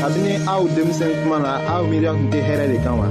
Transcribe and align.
kabini 0.00 0.34
aw 0.52 0.62
denmisɛn 0.76 1.12
kuma 1.22 1.38
na 1.44 1.52
aw 1.74 1.82
miiriya 1.90 2.12
tun 2.16 2.28
tɛ 2.32 2.38
hɛrɛ 2.48 2.64
de 2.72 2.76
kan 2.84 2.94
wa 3.00 3.06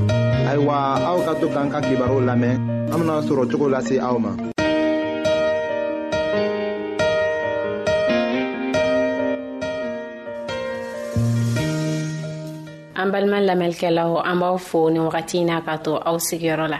ayiwa 0.50 0.76
aw 1.10 1.18
ka 1.26 1.32
to 1.40 1.46
k'an 1.54 1.68
ka 1.74 1.80
kibaruw 1.88 2.22
lamɛn 2.30 2.56
an 2.92 3.00
bena 3.00 3.16
sɔrɔ 3.28 3.44
cogo 3.52 3.68
lase 3.74 3.96
aw 4.08 4.16
ma 4.26 4.32
an 13.00 13.08
balima 13.14 13.38
lamɛnlikɛlaw 13.50 14.10
an 14.32 14.38
b'aw 14.42 14.58
fo 14.68 14.78
ni 14.90 15.00
wagati 15.06 15.38
n'a 15.48 15.58
ka 15.68 15.76
to 15.86 15.92
aw 16.10 16.18
sigiyɔrɔ 16.28 16.66
la 16.74 16.80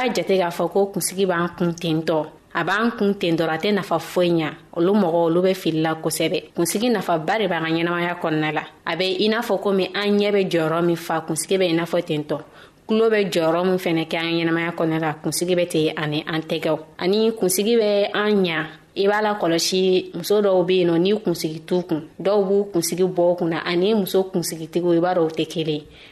b'a 0.00 0.08
jate 0.14 0.38
k'a 0.38 0.48
fɔ 0.48 0.70
ko 0.72 0.86
kunsigi 0.86 1.26
b'an 1.26 1.48
kun 1.58 1.74
ten 1.74 2.00
tɔ 2.02 2.26
a 2.54 2.64
b'an 2.64 2.90
kun 2.96 3.14
ten 3.20 3.36
dɔrɔ 3.36 3.52
a 3.54 3.58
tɛ 3.58 3.74
nafa 3.74 3.98
foyi 3.98 4.30
ɲa 4.30 4.50
olu 4.76 4.92
mɔgɔ 4.94 5.16
olu 5.28 5.40
bɛ 5.42 5.52
filila 5.54 5.92
kosɛbɛ 6.02 6.44
kunsigi 6.56 6.88
nafaba 6.88 7.38
de 7.38 7.46
b'an 7.46 7.62
ka 7.66 7.70
ɲɛnamaya 7.70 8.16
kɔnɔna 8.18 8.52
la 8.54 8.62
a 8.86 8.96
bɛ 8.96 9.16
i 9.20 9.28
n'a 9.28 9.42
fɔ 9.42 9.60
komi 9.62 9.90
an 9.94 10.16
ɲɛ 10.18 10.30
bɛ 10.32 10.48
jɔyɔrɔ 10.50 10.84
min 10.86 10.96
fa 10.96 11.20
kunsigi 11.20 11.58
bɛ 11.58 11.66
i 11.68 11.72
n'a 11.74 11.84
fɔ 11.84 12.02
ten 12.06 12.24
tɔ 12.24 12.38
kulo 12.88 13.10
bɛ 13.10 13.28
jɔyɔrɔ 13.30 13.64
min 13.66 13.76
fɛnɛ 13.76 14.08
kɛ 14.08 14.16
an 14.20 14.32
ɲɛnamaya 14.40 14.72
kɔnɔna 14.74 15.00
la 15.00 15.12
kunsigi 15.22 15.54
bɛ 15.54 15.68
ten 15.70 15.94
ani 16.02 16.24
an 16.26 16.40
tɛgɛw 16.42 16.78
ani 16.98 17.32
kunsigi 17.32 17.76
bɛ 17.78 18.10
an 18.14 18.42
ɲa 18.44 18.66
i 18.96 19.02
b'a 19.06 19.20
la 19.22 19.34
kɔlɔsi 19.38 20.14
muso 20.16 20.40
dɔw 20.42 20.64
be 20.66 20.78
yen 20.80 20.88
nɔ 20.90 20.98
n'i 20.98 21.20
kunsigi 21.24 21.60
t'u 21.66 21.80
kun 21.86 22.08
dɔw 22.18 22.48
b'u 22.48 22.70
kunsigi 22.72 23.04
bɔ 23.06 23.36
kunna 23.38 23.58
ani 23.66 23.94
muso 23.94 24.24
kunsigitigiw 24.32 24.94
i 24.94 25.00
b'a 25.00 25.14
dɔ 25.16 25.22
u 25.26 25.28
tɛ 25.36 25.46
kelen 25.52 25.82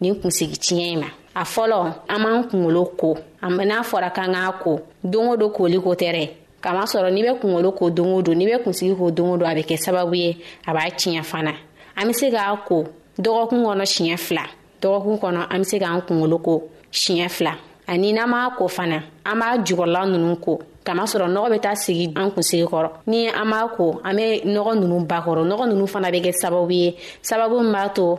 nin 0.00 0.14
kunsigi 0.20 0.56
tiɲɛ 0.62 0.84
in 0.94 1.00
ma 1.00 1.06
a 1.34 1.44
fɔlɔ 1.44 1.78
an 2.08 2.18
b'an 2.24 2.42
kungolo 2.50 2.82
ko 3.00 3.16
n'a 3.42 3.78
fɔra 3.90 4.10
k'an 4.16 4.34
k'a 4.34 4.52
ko 4.62 4.80
don 5.02 5.28
o 5.32 5.36
don 5.36 5.50
koli 5.50 5.78
ko 5.82 5.90
tɛ 5.94 6.10
dɛ 6.16 6.28
kamasɔrɔ 6.62 7.10
n'i 7.14 7.22
bɛ 7.26 7.40
kungolo 7.40 7.72
ko 7.76 7.90
don 7.90 8.08
o 8.16 8.22
don 8.22 8.34
n'i 8.36 8.46
bɛ 8.46 8.62
kunsigi 8.64 8.94
ko 8.98 9.10
don 9.10 9.28
o 9.32 9.36
don 9.36 9.46
a 9.50 9.54
bɛ 9.54 9.64
kɛ 9.68 9.76
sababu 9.84 10.14
ye 10.16 10.36
a 10.66 10.72
b'a 10.72 10.90
tiɲɛ 10.98 11.22
fana 11.24 11.52
an 11.96 12.06
bɛ 12.08 12.12
se 12.14 12.30
k'a 12.30 12.56
ko 12.66 12.84
dɔgɔkun 13.20 13.62
kɔnɔ 13.66 13.84
siɲɛ 13.94 14.16
fila 14.18 14.44
dɔgɔkun 14.82 15.18
kɔnɔ 15.20 15.46
an 15.50 15.60
bɛ 15.60 15.64
se 15.66 15.78
k'an 15.78 16.00
kungolo 16.08 16.38
ko 16.44 16.68
siɲɛ 16.92 17.28
fila 17.30 17.52
ani 17.86 18.12
n'an 18.12 18.30
b'a 18.30 18.56
ko 18.58 18.68
fana 18.68 19.02
an 19.26 19.38
b'a 19.40 19.58
jukɔrɔla 19.66 20.02
ninnu 20.12 20.36
ko 20.44 20.58
kamasɔrɔ 20.84 21.26
nɔgɔ 21.34 21.48
bɛ 21.52 21.60
taa 21.60 21.74
sigi 21.74 22.06
an 22.16 22.30
kunsigi 22.30 22.64
kɔrɔ 22.66 22.90
ni 23.06 23.28
an 23.28 23.46
b'a 23.50 23.68
ko 23.76 24.00
an 24.04 24.14
bɛ 24.16 24.44
nɔgɔ 24.44 24.72
ninnu 24.80 25.06
bakɔrɔ 25.06 25.42
nɔgɔ 25.50 25.68
ninnu 25.72 25.86
fana 25.88 26.08
bɛ 26.10 26.20
kɛ 26.24 26.32
sababu 26.42 26.70
ye 26.72 26.96
sababu 27.22 27.60
min 27.62 27.72
b'a 27.72 27.88
to 27.94 28.18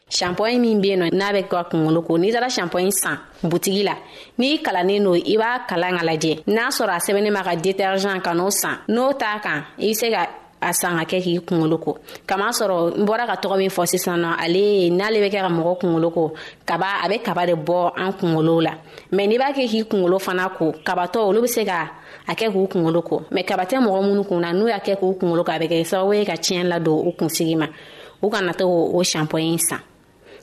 shampoin 0.17 0.59
min 0.59 0.81
be 0.81 0.87
yen 0.91 0.99
nɔ 1.01 1.07
n'a 1.19 1.27
bɛ 1.35 1.41
kɛ 1.43 1.47
ka 1.57 1.61
kunkolo 1.71 1.99
ko 2.07 2.13
n'i 2.21 2.29
taara 2.33 2.49
shampoin 2.55 2.91
san 3.01 3.17
butigi 3.49 3.83
la 3.89 3.95
n'i 4.39 4.49
kalannen 4.65 5.01
no 5.05 5.11
i 5.13 5.35
b'a 5.41 5.51
kalan 5.69 5.93
ka 5.99 6.03
lajɛ 6.09 6.33
n'a 6.55 6.63
sɔrɔ 6.77 6.91
a 6.91 6.99
sɛbɛnnin 7.05 7.31
ma 7.35 7.41
ka 7.47 7.53
detergent 7.65 8.21
ka 8.25 8.31
n'o 8.39 8.49
san 8.61 8.75
n'o 8.95 9.05
t'a 9.21 9.39
kan 9.45 9.59
i 9.79 9.87
be 9.91 9.93
se 9.93 10.09
ka 10.11 10.23
a 10.61 10.73
san 10.73 10.97
ka 10.99 11.03
kɛ 11.11 11.19
k'i 11.23 11.35
kunkolo 11.47 11.77
ko 11.83 11.91
kama 12.29 12.47
sɔrɔ 12.59 12.77
n 12.99 13.05
bɔra 13.07 13.23
ka 13.29 13.35
tɔgɔ 13.43 13.55
min 13.61 13.69
fɔ 13.69 13.83
sisan 13.91 14.17
nɔ 14.23 14.31
ale 14.43 14.63
n'ale 14.97 15.17
bɛ 15.23 15.27
kɛ 15.33 15.39
ka 15.45 15.49
mɔgɔ 15.59 15.73
kunkolo 15.81 16.07
ko 16.15 16.23
kaba 16.69 16.87
a 17.03 17.07
bɛ 17.11 17.17
kaba 17.27 17.45
de 17.45 17.53
bɔ 17.67 17.77
an 17.97 18.11
kunkolow 18.19 18.59
la 18.65 18.71
mɛ 19.15 19.23
n'i 19.29 19.37
b'a 19.41 19.49
kɛ 19.57 19.63
k'i 19.71 19.81
kunkolo 19.91 20.17
fana 20.25 20.45
ko 20.57 20.73
kabatɔ 20.87 21.19
olu 21.29 21.41
be 21.41 21.47
se 21.47 21.63
ka 21.65 21.79
a 22.27 22.33
kɛ 22.35 22.47
k'u 22.53 22.67
kunkolo 22.71 23.01
ko 23.09 23.23
mɛ 23.31 23.45
kaba 23.47 23.63
tɛ 23.65 23.77
mɔgɔ 23.85 23.99
minnu 24.07 24.23
kun 24.27 24.41
na 24.41 24.51
n'u 24.51 24.67
y'a 24.67 24.79
kɛ 24.79 24.95
k'u 24.99 25.15
kunkolo 25.19 25.43
ko 25.45 25.51
a 25.55 25.59
bɛ 25.59 25.67
kɛ 25.71 25.79
sababu 25.91 26.13
ye 26.19 26.25
ka 26.25 26.33
tiɲɛ 26.45 26.63
ladon 26.71 27.07
u 27.07 27.11
kunsigi 27.19 27.55
ma 27.61 27.67
u 28.23 28.29
kana 28.29 28.53
to 28.53 28.65
o 28.65 29.01
shampoin 29.03 29.57
san 29.59 29.79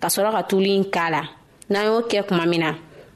ka 0.00 0.08
sɔrɔ 0.08 0.30
ka 0.36 0.42
tulu 0.48 0.66
in 0.76 0.84
k'a 0.94 1.06
la 1.14 1.22
n'an 1.70 1.84
y'o 1.84 2.00
kɛ 2.10 2.26
kuma 2.28 2.46
min 2.46 2.60
na 2.60 2.70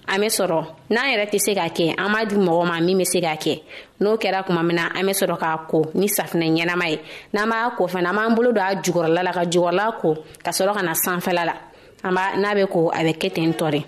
an 0.09 0.19
bɛ 0.23 0.29
sɔrɔ 0.38 0.61
n'an 0.91 1.06
yɛrɛ 1.12 1.27
tɛ 1.32 1.38
se 1.41 1.53
k'a 1.55 1.69
kɛ 1.77 1.94
an 1.99 2.12
b'a 2.12 2.25
di 2.29 2.35
mɔgɔ 2.37 2.65
ma 2.67 2.81
min 2.81 2.99
bɛ 2.99 3.05
se 3.06 3.21
k'a 3.21 3.37
kɛ 3.44 3.62
n'o 4.00 4.17
kɛra 4.19 4.44
kuma 4.47 4.62
min 4.62 4.77
na 4.77 4.87
an 4.94 5.05
bɛ 5.06 5.12
sɔrɔ 5.21 5.38
k'a 5.38 5.67
ko 5.69 5.85
ni 5.94 6.09
safinɛ 6.09 6.47
ɲɛnama 6.59 6.88
ye 6.91 7.00
n'an 7.35 7.49
b'a 7.50 7.71
ko 7.77 7.87
fana 7.87 8.11
an 8.11 8.15
b'an 8.17 8.35
bolo 8.37 8.53
don 8.53 8.62
a 8.62 8.75
jukɔrɔla 8.81 9.23
la 9.25 9.32
ka 9.32 9.41
jukɔrɔla 9.44 9.94
ko 10.00 10.17
ka 10.43 10.50
sɔrɔ 10.50 10.75
ka 10.75 10.82
na 10.82 10.93
sanfɛla 10.94 11.44
la 11.47 11.55
an 12.05 12.12
b'a 12.15 12.32
n'a 12.43 12.55
bɛ 12.55 12.67
ko 12.70 12.89
a 12.93 12.96
bɛ 13.05 13.13
kɛ 13.19 13.32
ten 13.34 13.53
tɔ 13.55 13.70
de. 13.72 13.87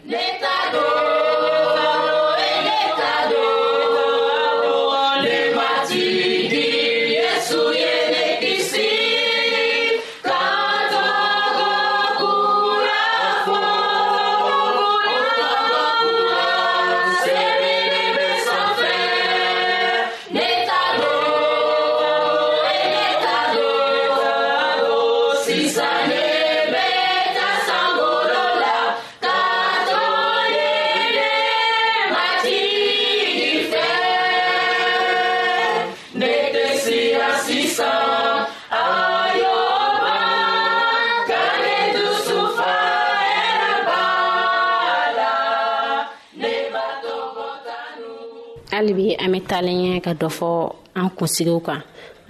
hali 48.92 48.92
bi 48.94 49.16
an 49.18 49.30
bɛ 49.32 49.40
taalen 49.46 49.96
ɲɛ 49.96 50.00
ka 50.04 50.12
dɔ 50.20 50.28
fɔ 50.28 50.72
an 51.00 51.10
kunsigiw 51.10 51.60
kan 51.66 51.82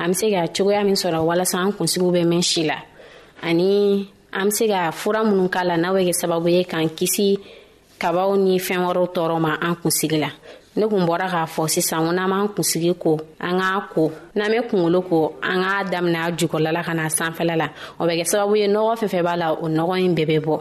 an 0.02 0.08
be 0.10 0.14
se 0.14 0.26
ka 0.30 0.42
cogoya 0.56 0.84
min 0.84 0.94
sɔrɔ 0.96 1.20
walasa 1.28 1.58
an 1.64 1.72
kunsigiw 1.72 2.10
bɛ 2.14 2.22
mɛn 2.32 2.42
si 2.50 2.64
la 2.64 2.76
ani 3.42 4.08
an 4.32 4.46
be 4.46 4.50
se 4.50 4.66
ka 4.68 4.90
fura 4.92 5.20
minnu 5.24 5.48
k'a 5.50 5.64
la 5.64 5.76
n'a 5.76 5.88
bɛ 5.92 6.00
kɛ 6.08 6.12
sababu 6.20 6.48
ye 6.52 6.64
k'an 6.64 6.88
kisi 6.94 7.38
kabaw 7.98 8.36
ni 8.38 8.58
fɛɛn 8.58 8.84
wɔrɔw 8.88 9.08
tɔɔrɔ 9.14 9.40
ma 9.40 9.58
an 9.60 9.76
kunsigi 9.76 10.18
la 10.20 10.30
ne 10.76 10.86
kun 10.88 11.02
bɔra 11.08 11.28
k'a 11.32 11.44
fɔ 11.54 11.68
sisan 11.68 12.06
ko 12.06 12.12
n'an 12.12 12.28
b'an 12.30 12.48
kunsigi 12.54 12.94
ko 12.98 13.18
an 13.40 13.54
k'a 13.60 13.88
ko 13.94 14.12
n'an 14.36 14.48
be 14.50 14.58
kungolo 14.68 15.02
ko 15.08 15.34
an 15.42 15.62
k'a 15.62 15.90
daminɛ 15.92 16.28
a 16.28 16.30
jukɔrɔla 16.38 16.84
ka 16.84 16.92
na 16.94 17.06
sanfɛla 17.08 17.56
la 17.56 17.68
o 18.00 18.04
bɛ 18.04 18.14
kɛ 18.20 18.24
sababu 18.32 18.54
ye 18.58 18.66
nɔgɔ 18.68 18.94
fɛn 19.02 19.22
b'a 19.26 19.36
la 19.38 19.52
o 19.52 19.68
nɔgɔ 19.76 19.94
ɲi 20.00 20.14
bɛɛ 20.16 20.38
bɛ 20.40 20.44
bɔ 20.46 20.60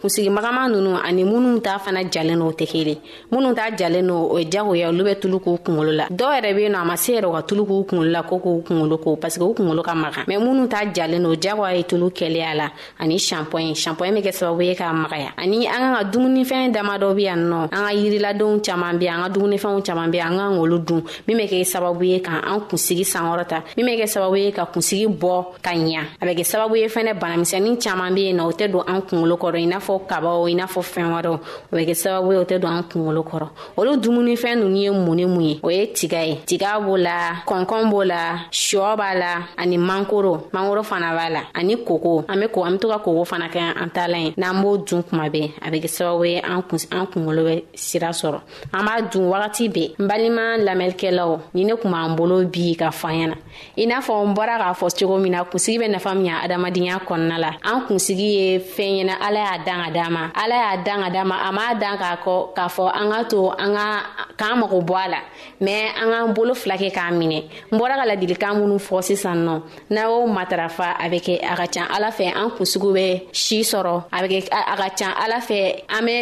kunsigimagama 0.00 0.68
nunu 0.68 0.98
ani 1.02 1.24
minnu 1.24 1.60
t'a 1.60 1.78
fana 1.78 2.02
jalen 2.10 2.38
no 2.38 2.50
tɛ 2.52 2.66
kelen 2.70 2.98
minnu 3.32 3.54
t'a 3.54 3.70
jalen 3.78 4.06
no 4.06 4.26
o 4.30 4.38
ye 4.38 4.44
jagoya 4.50 4.88
olu 4.90 5.02
bɛ 5.04 5.20
tulu 5.20 5.38
k'u 5.40 5.58
kungolo 5.64 5.92
la 5.92 6.06
dɔw 6.08 6.30
yɛrɛ 6.36 6.54
be 6.56 6.64
nɔ 6.68 6.76
a 6.76 6.84
ma 6.84 6.96
se 6.96 7.12
yɛrɛ 7.16 7.28
u 7.28 7.32
ka 7.36 7.40
tulu 7.48 7.62
k'u 7.64 7.84
kungolo 7.88 8.10
la 8.12 8.22
ko 8.22 8.36
k'u 8.44 8.62
kungolo 8.66 8.96
ko 9.02 9.16
parsike 9.16 9.42
u 9.44 9.54
kungolo 9.54 9.82
ka 9.82 9.94
maga 9.94 10.20
mɛn 10.28 10.40
minnu 10.42 10.68
t'a 10.68 10.84
jalen 10.96 11.22
no 11.22 11.34
jagoya 11.34 11.76
ye 11.76 11.82
tulu 11.84 12.10
kɛlɛya 12.10 12.54
la 12.56 12.68
ani 13.00 13.16
shanpɔɲi 13.16 13.74
shanpɔɲi 13.82 14.14
be 14.14 14.20
kɛ 14.28 14.32
sababu 14.38 14.62
ye 14.68 14.74
k'a 14.74 14.92
magaya 14.92 15.30
ani 15.36 15.66
an 15.66 15.80
ka 15.80 15.94
ka 15.96 16.04
dumunifɛn 16.12 16.72
dama 16.72 16.98
dɔ 16.98 17.14
be 17.16 17.22
yan 17.22 17.40
nɔ 17.50 17.58
an 17.72 17.82
ka 17.88 17.92
yiriladenw 17.92 18.60
caaman 18.66 18.98
be 18.98 19.08
an 19.08 19.22
ka 19.22 19.28
dumunifɛnw 19.30 19.82
caaman 19.86 20.10
be 20.10 20.18
an 20.20 20.36
kan 20.36 20.52
k'olu 20.56 20.78
dun 20.86 21.02
min 21.26 21.36
be 21.38 21.44
kɛ 21.44 21.64
sababu 21.72 22.04
ye 22.10 22.20
ka 22.20 22.40
an 22.44 22.60
kunsigi 22.68 23.04
sankɔrɔta 23.12 23.62
min 23.76 23.86
be 23.86 23.96
kɛ 24.02 24.06
sababu 24.14 24.36
ye 24.44 24.52
ka 24.52 24.66
kunsigi 24.66 25.06
bɔ 25.08 25.44
ka 25.62 25.70
ɲa 25.72 26.02
a 26.20 26.24
bɛ 26.26 26.36
kɛ 26.38 26.44
sababu 26.52 26.76
ye 26.78 26.86
fɛnɛ 26.86 27.18
banamisɛnin 27.20 27.78
caaman 27.82 28.14
be 28.14 28.26
yen 28.28 28.36
nɔ 28.38 28.44
o 28.44 28.50
tɛ 28.52 28.70
don 28.72 28.84
an 28.86 29.00
kungolo 29.02 29.36
kɔrɔ 29.38 29.58
i 29.58 29.66
n'a 29.66 29.80
fɔ 29.86 30.00
kabaw 30.10 30.42
i 30.50 30.54
n'a 30.54 30.66
fɔ 30.66 30.80
fɛn 30.92 31.06
wɛrɛw 31.14 31.34
o 31.70 31.74
bɛ 31.76 31.82
kɛ 31.88 31.94
sababu 32.02 32.30
ye 32.32 32.38
o 32.38 32.44
tɛ 32.44 32.58
don 32.60 32.70
an 32.76 32.82
kunkolo 32.82 33.22
kɔrɔ 33.30 33.48
olu 33.78 33.92
dumunifɛn 34.02 34.58
ninnu 34.60 34.76
ye 34.84 34.90
mun 34.90 35.14
ni 35.16 35.24
mun 35.26 35.42
ye 35.44 35.60
o 35.62 35.68
ye 35.70 35.86
tiga 35.92 36.20
ye 36.26 36.36
tiga 36.48 36.72
b'o 36.82 36.96
la 37.06 37.42
kɔnkɔn 37.46 37.90
b'o 37.92 38.02
la 38.06 38.48
shɔ 38.50 38.96
b'a 38.96 39.14
la 39.20 39.30
ani 39.56 39.76
mankoro 39.78 40.48
mankoro 40.52 40.82
fana 40.90 41.10
b'a 41.16 41.30
la 41.30 41.40
ani 41.54 41.76
koko 41.84 42.24
an 42.28 42.38
bɛ 42.40 42.48
ko 42.52 42.64
an 42.64 42.74
bɛ 42.74 42.78
to 42.80 42.88
ka 42.88 42.98
koko 42.98 43.24
fana 43.24 43.48
kɛ 43.50 43.60
an 43.82 43.88
ta 43.92 44.06
la 44.08 44.16
ye 44.18 44.34
n'an 44.36 44.62
b'o 44.62 44.78
dun 44.86 45.02
kuma 45.02 45.28
bɛɛ 45.28 45.50
a 45.62 45.68
bɛ 45.70 45.82
kɛ 45.82 45.88
sababu 45.98 46.24
ye 46.28 46.40
an 46.40 46.62
kun 46.62 46.78
an 46.92 47.06
kunkolo 47.06 47.42
bɛ 47.48 47.62
sira 47.74 48.08
sɔrɔ 48.10 48.40
an 48.74 48.84
b'a 48.86 49.02
dun 49.10 49.22
wagati 49.32 49.68
bɛɛ 49.68 49.94
n 50.00 50.06
balima 50.08 50.44
lamɛnnikɛlaw 50.58 51.38
ni 51.54 51.64
ne 51.64 51.74
kun 51.76 51.90
b'an 51.92 52.14
bolo 52.16 52.44
bi 52.44 52.74
ka 52.76 52.90
fɔ 52.90 53.10
an 53.24 53.34
i 53.76 53.86
n'a 53.86 54.00
fɔ 54.06 54.24
n 54.28 54.34
bɔra 54.34 54.58
k'a 54.62 54.72
fɔ 54.80 54.86
cogo 54.98 55.18
min 55.22 55.32
na 55.32 55.44
kunsigi 55.44 55.78
bɛ 55.80 55.90
nafa 55.92 56.14
min 56.16 56.32
ɲa 56.32 56.44
adamadenya 56.44 56.96
kɔnɔna 57.06 57.38
la 57.38 57.50
an 57.64 57.84
kunsigi 57.86 58.28
ye 58.36 58.58
fɛn 58.58 58.86
ɲɛna 58.98 59.14
ala 59.20 59.38
y'a 59.46 59.64
dan 59.64 59.75
dan 59.76 59.76
ka 59.76 59.90
d'an 59.92 60.10
ma 60.10 60.30
ala 60.34 60.54
y'a 60.54 60.76
dan 60.82 61.02
ka 61.02 61.10
d'an 61.10 61.24
ma 61.26 61.36
a 61.48 61.52
m'a 61.52 61.74
dan 61.80 61.96
k'a 61.98 62.16
kɔ 62.24 62.52
k'a 62.56 62.68
fɔ 62.68 62.86
an 63.00 63.10
ka 63.12 63.18
to 63.30 63.50
an 63.58 63.74
ka 63.74 64.02
k'an 64.38 64.58
mago 64.60 64.80
bɔ 64.80 64.94
a 65.04 65.08
la 65.08 65.16
mɛ 65.64 65.76
an 66.00 66.06
k'an 66.12 66.34
bolo 66.34 66.54
fila 66.54 66.76
kɛ 66.76 66.90
k'a 66.96 67.06
minɛ 67.18 67.40
n 67.72 67.76
bɔra 67.78 67.94
ka 68.00 68.04
ladilikan 68.10 68.54
minnu 68.60 68.76
fɔ 68.86 69.02
sisan 69.02 69.36
nɔ 69.46 69.62
n'a 69.90 70.02
y'o 70.02 70.26
matarafa 70.36 70.86
a 71.02 71.06
bɛ 71.12 71.18
kɛ 71.26 71.34
a 71.52 71.56
ka 71.56 71.66
can 71.66 71.86
ala 71.94 72.08
fɛ 72.10 72.24
an 72.34 72.50
kunsugu 72.56 72.88
bɛ 72.96 73.22
si 73.32 73.60
sɔrɔ 73.62 73.94
a 74.12 74.16
bɛ 74.22 74.26
kɛ 74.32 74.48
a 74.72 74.76
ka 74.80 74.88
can 74.98 75.12
ala 75.24 75.38
fɛ 75.48 75.58
an 75.88 76.02
bɛ 76.06 76.14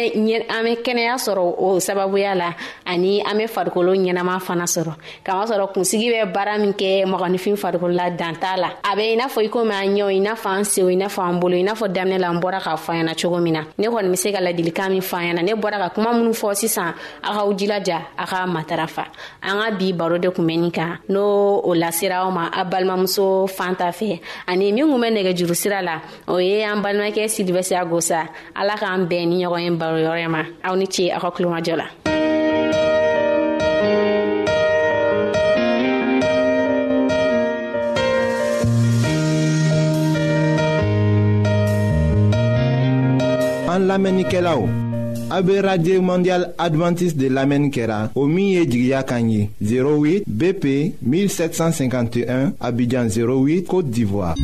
an 0.55 0.61
bɛ 0.65 0.71
kɛnɛya 0.85 1.15
sɔrɔ 1.25 1.45
o 1.67 1.77
sababuya 1.85 2.35
la 2.35 2.49
ani 2.85 3.21
an 3.21 3.35
bɛ 3.37 3.47
farikolo 3.53 3.93
ɲɛnama 3.95 4.39
fana 4.41 4.63
sɔrɔ 4.65 4.93
k'a 5.25 5.45
sɔrɔ 5.49 5.73
kunsigi 5.73 6.09
bɛ 6.13 6.31
baara 6.33 6.57
min 6.59 6.73
kɛ 6.73 7.05
mɔgɔninfin 7.11 7.55
farikolo 7.63 7.93
la 7.95 8.09
dan 8.09 8.35
t'a 8.35 8.57
la 8.57 8.69
a 8.89 8.95
bɛ 8.97 9.13
i 9.13 9.15
n'a 9.15 9.27
fɔ 9.27 9.45
i 9.45 9.49
komi 9.49 9.71
an 9.73 9.87
ɲɛw 9.95 10.09
i 10.17 10.19
n'a 10.19 10.35
fɔ 10.35 10.49
an 10.57 10.63
senw 10.63 10.87
i 10.91 10.95
n'a 10.95 11.05
fɔ 11.07 11.21
an 11.29 11.39
bolo 11.39 11.55
i 11.55 11.63
n'a 11.63 11.73
fɔ 11.73 11.85
daminɛ 11.95 12.17
la 12.19 12.29
n 12.33 12.39
bɔra 12.41 12.59
k'a 12.61 12.75
fɔ 12.85 12.91
an 12.91 12.93
ɲɛna 13.07 13.15
cogo 13.25 13.39
min 13.39 13.44
min 13.45 13.53
na 13.53 13.61
ne 13.79 13.85
kɔni 13.93 14.09
be 14.11 14.15
se 14.23 14.29
ka 14.35 14.39
ladilikan 14.45 14.89
min 14.91 15.01
fɔ 15.09 15.15
an 15.17 15.23
ɲana 15.27 15.41
ne 15.47 15.51
bɔra 15.61 15.77
ka 15.83 15.89
kuma 15.95 16.09
minnu 16.17 16.31
fɔ 16.41 16.49
sisan 16.59 16.89
a 17.23 17.29
k'aw 17.35 17.49
jilaja 17.59 17.97
a 18.17 18.23
ka 18.29 18.39
matarafa 18.55 19.03
an 19.47 19.55
ka 19.61 19.67
bi 19.79 19.87
baro 19.99 20.17
de 20.23 20.29
kun 20.35 20.45
bɛnin 20.49 20.71
kan 20.77 20.91
n'o 21.13 21.27
o 21.63 21.71
lasera 21.81 22.17
aw 22.25 22.31
ma 22.37 22.45
a 22.51 22.61
balimamuso 22.71 23.27
fanta 23.57 23.87
fɛ 23.99 24.11
ani 24.49 24.71
min 24.75 24.87
kun 24.89 24.99
bɛ 25.03 25.07
nɛgɛ 25.15 25.31
juru 25.37 25.53
sira 25.61 25.79
la 25.87 25.95
o 26.27 26.37
ye 26.39 26.63
an 26.63 26.79
balimakɛ 26.83 27.23
silivɛsiya 27.35 27.81
gosa 27.91 28.19
ala 28.59 28.73
k'an 28.81 29.05
bɛn 29.09 29.27
ni 29.29 29.37
ɲɔgɔn 29.45 29.63
ye 29.65 29.69
baro 29.79 29.97
yɔrɔ 30.05 30.27
ma 30.35 30.41
aw 30.65 30.75
ni 30.75 30.85
ce 30.95 31.11
aw 31.11 31.19
ka 31.21 31.29
kulomajɔ 31.35 31.75
la 31.77 32.14
lamɛnnikɛlaw 43.95 44.61
a 45.31 46.01
mondial 46.01 46.53
adventiste 46.59 47.17
de 47.17 47.27
lamɛnni 47.29 47.69
kɛra 47.71 48.09
au 48.15 48.25
min 48.27 48.61
08 48.65 50.23
bp 50.27 50.65
1751 51.01 52.55
abidjan 52.59 53.07
08 53.07 53.63
côte 53.65 53.89
d'ivoire 53.89 54.35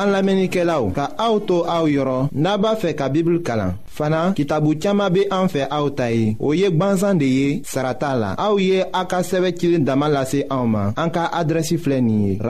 an 0.00 0.06
lamɛnnikɛlaw 0.10 0.92
ka 0.96 1.10
auto 1.18 1.60
to 1.60 1.66
aw 1.68 2.28
n'a 2.32 2.58
pas 2.58 2.76
fait 2.76 2.94
ka 2.96 3.08
bibulu 3.10 3.42
kalan 3.42 3.74
fana 3.98 4.20
kitabu 4.38 4.70
caaman 4.82 5.12
be 5.14 5.22
an 5.38 5.46
fɛ 5.52 5.62
aw 5.76 5.86
ta 5.98 6.06
ye 6.18 6.26
o 6.46 6.48
ye 6.60 6.68
gwanzan 6.78 7.18
de 7.20 7.26
ye 7.38 7.48
sarata 7.72 8.10
la 8.22 8.30
aw 8.46 8.54
ye 8.68 8.78
a 9.00 9.02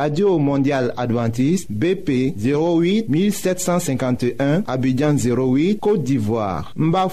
radio 0.00 0.28
mondial 0.48 0.84
adventiste 1.04 1.66
bp 1.80 2.08
08 2.44 3.04
1751 3.08 4.62
abidjan 4.74 5.14
08 5.16 5.78
côte 5.80 6.02
d'ivoire 6.04 6.72
n 6.76 6.90
b'a 6.90 7.06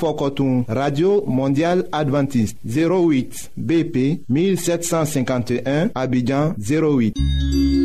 radio 0.73 1.23
mondial 1.27 1.79
adventiste 1.91 2.57
08 2.67 3.51
bp 3.57 3.95
1751 4.29 5.89
abidjan 5.95 6.53
08 6.59 7.84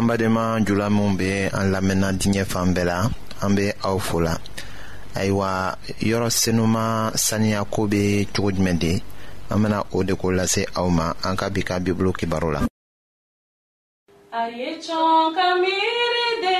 an 0.00 0.06
badema 0.08 0.58
jula 0.64 0.88
min 0.90 1.14
be 1.16 1.30
an 1.52 1.70
lamɛnna 1.72 2.08
diɲɛ 2.18 2.42
fan 2.52 2.72
bɛɛ 2.74 2.84
la 2.84 2.96
an 3.42 3.54
be 3.54 3.64
aw 3.84 3.98
fo 3.98 4.18
la 4.20 4.32
ayiwa 5.14 5.76
yɔrɔ 6.08 6.30
senuma 6.40 7.12
saniyako 7.14 7.80
be 7.90 8.26
cogo 8.32 8.50
jumɛn 8.50 8.78
de 8.78 9.02
an 9.50 9.62
bena 9.62 9.84
o 9.92 10.02
de 10.02 10.16
ko 10.16 10.28
lase 10.30 10.64
aw 10.74 10.88
ma 10.88 11.12
an 11.24 11.36
ka 11.36 11.48
bi 11.50 11.60
ka 11.60 11.78
bibulu 11.80 12.12
kibaru 12.16 12.50
la 12.54 12.60
ayecɔn 14.32 15.34
ka 15.36 15.46
miiri 15.60 16.28
de 16.44 16.56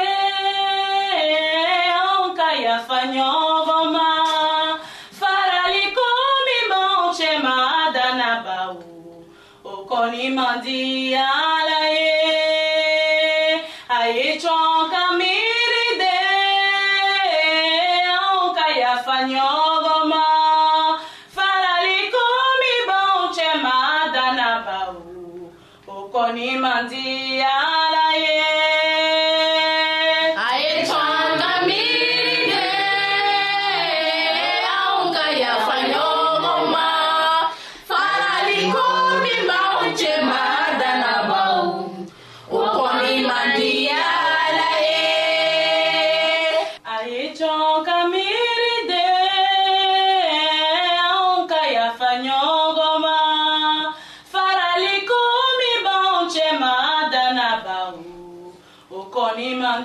an 1.96 2.36
ka 2.36 2.48
yafa 2.64 2.96
ɲɔgɔn 3.14 3.92
ma 3.92 3.99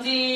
D. 0.02 0.35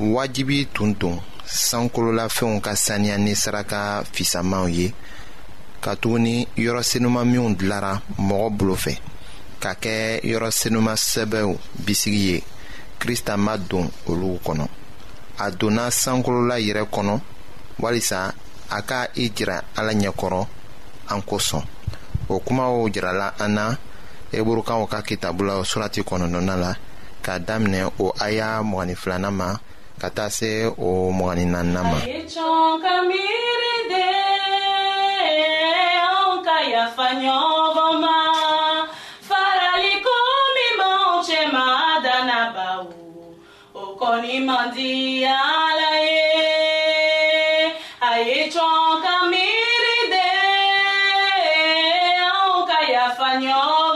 wajibi 0.00 0.64
tun 0.74 0.94
tun 1.00 1.16
sankololafɛnw 1.46 2.60
ka 2.64 2.72
saniya 2.84 3.16
ni 3.16 3.32
saraka 3.34 4.04
fisamanw 4.12 4.68
ye 4.78 4.88
katuguni 5.80 6.46
yɔrɔ 6.64 6.82
senuman 6.90 7.24
minw 7.30 7.48
dilara 7.58 7.92
mɔgɔ 8.28 8.48
bolo 8.58 8.74
fɛ 8.84 8.94
ka 9.62 9.70
kɛ 9.82 9.96
yɔrɔ 10.30 10.50
senuman 10.60 10.96
sɛbɛw 11.10 11.48
bisigi 11.84 12.22
ye 12.30 12.44
krista 13.00 13.34
ma 13.44 13.56
don 13.56 13.90
olu 14.06 14.38
kɔnɔ 14.44 14.68
a 15.38 15.50
donna 15.50 15.84
sankolola 15.90 16.56
yɛrɛ 16.60 16.84
kɔnɔ 16.92 17.20
walisa 17.80 18.34
a 18.70 18.82
ka 18.82 19.08
i 19.16 19.30
jira 19.30 19.62
ala 19.76 19.92
ɲɛkɔrɔ 19.92 20.46
an 21.08 21.22
kosɔn 21.22 21.62
o 22.28 22.38
kumaw 22.40 22.84
jirala 22.92 23.32
an 23.40 23.48
na 23.54 23.76
eburukaw 24.32 24.86
ka 24.90 25.00
kitabu 25.00 25.44
la 25.46 25.54
surati 25.64 26.02
kɔnɔntɔnna 26.04 26.56
la 26.60 26.74
k'a 27.22 27.38
daminɛ 27.38 27.92
o 27.98 28.12
aya 28.20 28.60
mɔgɔnin 28.62 29.30
ma 29.32 29.56
ka 30.00 30.08
taa 30.16 30.30
se 30.38 30.50
o 30.88 30.90
mɔgɔni 31.18 31.44
nanina 31.52 31.82
ma. 31.90 31.98
a 31.98 32.06
ye 32.08 32.20
cɔn 32.34 32.82
ka 32.82 32.92
miiri 33.08 33.72
de 33.92 34.04
anw 36.08 36.32
ka 36.46 36.56
yafa 36.72 37.06
ɲɔgɔn 37.22 37.94
ma 38.04 38.16
faraliko 39.28 40.16
min 40.54 40.72
b'anw 40.78 41.14
cɛ 41.26 41.40
ma 41.54 41.66
danna 42.04 42.38
bawo 42.54 43.00
o 43.80 43.84
kɔni 44.00 44.36
man 44.46 44.66
di 44.76 45.24
ala 45.24 45.92
ye 46.08 46.22
a 48.10 48.12
ye 48.28 48.40
cɔn 48.54 48.82
ka 49.04 49.14
miiri 49.32 49.98
de 50.14 50.26
anw 52.28 52.54
ka 52.68 52.78
yafa 52.92 53.26
ɲɔgɔn 53.42 53.88
ma. 53.88 53.95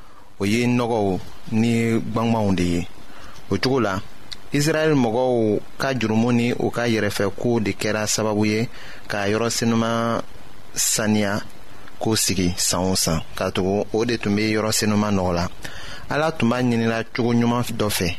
o 0.41 0.45
ye 0.45 0.61
nɔgɔw 0.77 1.07
ni 1.61 1.73
gwangwanw 2.13 2.51
de 2.57 2.63
ye 2.73 2.81
o 3.51 3.55
cogo 3.63 3.79
la 3.85 3.93
israɛl 4.57 4.93
mɔgɔw 5.03 5.29
ka 5.81 5.87
jurumu 5.99 6.29
ni 6.39 6.47
u 6.53 6.67
ka 6.75 6.83
yɛrɛfɛkow 6.93 7.55
de 7.65 7.71
kɛra 7.81 8.03
sababu 8.15 8.43
ye 8.51 8.59
k'a 9.07 9.21
yɔrɔ 9.31 9.47
senuman 9.57 10.21
saniya 10.73 11.33
k'o 12.01 12.15
sigi 12.23 12.49
san 12.57 12.81
o 12.89 12.95
san 12.95 13.21
ka 13.37 13.49
tugu 13.51 13.85
o 13.93 14.05
de 14.05 14.17
tun 14.17 14.35
be 14.35 14.49
yɔrɔ 14.53 14.71
senuman 14.73 15.13
nɔgɔ 15.15 15.33
la 15.35 15.45
ala 16.09 16.31
tun 16.31 16.49
b'a 16.49 16.59
ɲinila 16.63 17.03
cogo 17.15 17.31
ɲuman 17.33 17.63
dɔ 17.79 17.89
fɛ 17.97 18.15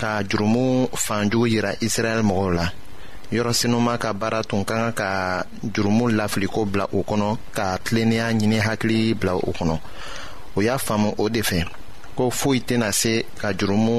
ka 0.00 0.20
jurumu 0.28 0.88
fanjugu 1.04 1.46
yira 1.52 1.72
israɛl 1.80 2.22
mɔgɔw 2.24 2.54
la 2.56 2.66
yɔrɔsenuman 3.30 3.98
ka 3.98 4.12
baara 4.12 4.42
tun 4.42 4.64
ka 4.64 4.74
ga 4.74 4.90
ka 4.92 5.44
jurumu 5.64 6.08
lafiliko 6.10 6.64
bila 6.70 6.86
o 6.92 7.04
kɔnɔ 7.06 7.36
ka 7.54 7.76
tilennenya 7.84 8.32
ɲini 8.34 8.58
hakili 8.60 9.14
bila 9.18 9.36
o 9.36 9.52
kɔnɔ 9.52 9.78
u 10.56 10.60
y'a 10.60 10.76
faamu 10.78 11.14
o 11.22 11.26
de 11.32 11.40
fɛ 11.48 11.60
ko 12.16 12.24
foyi 12.38 12.58
tɛna 12.68 12.88
se 13.00 13.12
ka 13.40 13.48
jurumu 13.58 13.98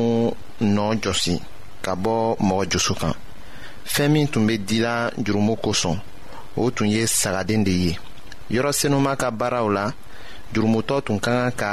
nɔɔ 0.73 0.91
jɔsi 1.03 1.35
ka 1.85 1.91
bɔ 2.03 2.15
mɔgɔ 2.47 2.63
jusu 2.71 2.93
kan 3.01 3.13
fɛɛn 3.91 4.11
min 4.13 4.27
tun 4.31 4.45
be 4.47 4.55
dila 4.69 4.93
jurumu 5.25 5.53
kosɔn 5.63 5.97
o 6.61 6.69
tun 6.75 6.89
ye 6.95 7.01
sagaden 7.21 7.63
de 7.67 7.71
ye 7.83 7.91
yɔrɔ 8.53 8.71
senuman 8.79 9.15
ka 9.21 9.27
baaraw 9.39 9.67
la 9.75 9.85
jurumutɔ 10.53 10.95
tun 11.05 11.19
ka 11.19 11.31
kan 11.51 11.57
ka 11.61 11.71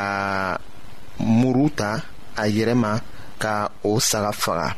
muru 1.18 1.68
ta 1.70 2.00
a 2.36 2.44
yɛrɛ 2.48 2.74
ma 2.76 2.98
ka 3.38 3.54
o 3.84 3.98
saga 4.00 4.32
faga 4.32 4.76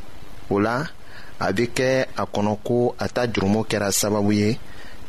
o 0.50 0.56
la 0.58 0.76
a 1.40 1.52
bɛ 1.52 1.64
kɛ 1.76 2.04
a 2.16 2.24
kɔnɔ 2.26 2.58
ko 2.64 2.94
a 2.98 3.08
ta 3.08 3.22
jurumu 3.32 3.62
kɛra 3.70 3.88
sababu 4.00 4.32
ye 4.34 4.58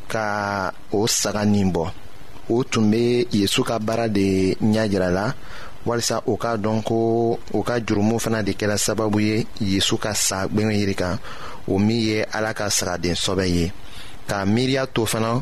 ka 0.08 0.72
o 0.92 1.06
saga 1.08 1.46
nin 1.46 1.72
bɔ 1.74 1.92
o 2.50 2.64
tun 2.68 2.92
bɛ 2.92 3.24
yesu 3.32 3.62
ka 3.68 3.76
baara 3.80 4.08
de 4.10 4.54
ɲɛ 4.62 4.84
jirala 4.92 5.26
walisa 5.86 6.16
o 6.26 6.34
k'a 6.42 6.54
dɔn 6.64 6.82
ko 6.88 6.98
o 7.54 7.60
ka 7.68 7.76
jurumu 7.86 8.16
fana 8.20 8.44
de 8.46 8.52
kɛra 8.60 8.78
sababu 8.86 9.20
ye 9.28 9.36
yesu 9.62 9.96
ka 10.04 10.12
sa 10.14 10.46
gwɛngɛ 10.52 10.74
yiri 10.80 10.96
kan 11.02 11.18
o 11.72 11.78
min 11.80 12.00
ye 12.08 12.24
ala 12.36 12.54
ka 12.60 12.68
sagaden 12.78 13.16
sɔbɛ 13.24 13.46
ye 13.56 13.72
k'a 14.30 14.40
miiriya 14.54 14.88
to 14.94 15.02
fana 15.06 15.42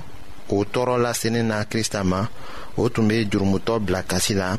o 0.50 0.58
tɔɔrɔ 0.74 0.96
lasenin 1.04 1.48
na 1.48 1.64
kirista 1.66 2.04
ma 2.04 2.28
o 2.78 2.90
tun 2.90 3.08
bɛ 3.10 3.28
jurumutɔ 3.32 3.80
bila 3.86 4.04
kasi 4.04 4.34
la 4.34 4.58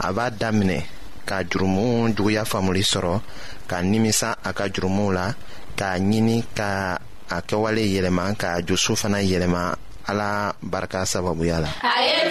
a 0.00 0.12
b'a 0.12 0.30
daminɛ 0.30 0.82
ka 1.26 1.42
jurumu 1.44 2.08
juguya 2.16 2.44
faamuli 2.50 2.80
sɔrɔ 2.92 3.20
ka 3.68 3.76
nimisa 3.82 4.36
a 4.44 4.52
ka 4.52 4.64
jurumuw 4.66 5.12
la 5.12 5.34
k'a 5.76 5.98
ɲini 6.00 6.42
ka 6.56 6.96
a 7.30 7.38
kɛwale 7.42 7.84
yɛlɛma 7.94 8.34
ka 8.38 8.60
josu 8.66 8.96
fana 8.96 9.20
yɛlɛma 9.20 9.76
A 10.08 10.12
la. 10.14 10.48
a 10.54 11.92
ye 12.02 12.30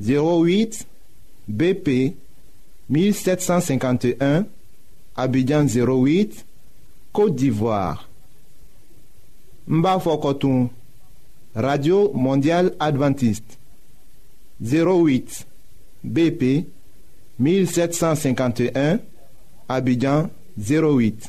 08 0.00 0.86
BP 1.48 2.16
1751 2.88 4.46
Abidjan 5.16 5.66
08 5.66 6.44
Côte 7.12 7.34
d'Ivoire 7.34 8.08
Mba 9.66 9.98
Coton 10.20 10.70
Radio 11.54 12.10
Mondiale 12.14 12.74
Adventiste 12.80 13.58
08 14.62 15.46
BP 16.04 16.66
1751 17.38 18.98
Abidjan 19.68 20.30
08 20.56 21.28